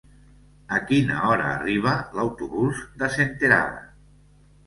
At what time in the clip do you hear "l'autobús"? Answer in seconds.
2.17-2.81